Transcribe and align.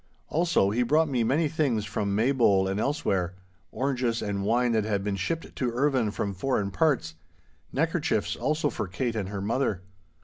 Also 0.29 0.71
he 0.71 0.81
brought 0.81 1.07
me 1.09 1.23
many 1.23 1.47
things 1.47 1.85
from 1.85 2.15
Maybole 2.15 2.67
and 2.67 2.79
elsewhere—oranges 2.79 4.23
and 4.23 4.43
wine 4.43 4.71
that 4.71 4.83
had 4.83 5.03
been 5.03 5.15
shipped 5.15 5.55
to 5.57 5.71
Irvine 5.73 6.09
from 6.09 6.33
foreign 6.33 6.71
parts, 6.71 7.13
neckerchiefs 7.71 8.35
also 8.35 8.71
for 8.71 8.87
Kate 8.87 9.15
and 9.15 9.29
her 9.29 9.41
mother. 9.41 9.83